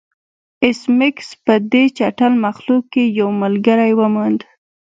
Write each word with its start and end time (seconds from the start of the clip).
ایس 0.63 0.79
میکس 0.97 1.27
په 1.45 1.53
دې 1.71 1.83
چټل 1.97 2.33
مخلوق 2.45 2.83
کې 2.93 3.03
یو 3.19 3.29
ملګری 3.43 3.91
وموند 3.95 4.39